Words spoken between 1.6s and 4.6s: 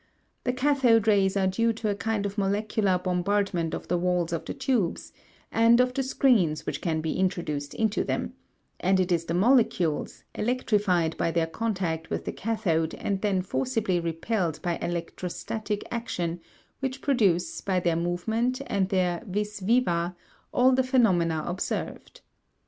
to a kind of molecular bombardment of the walls of the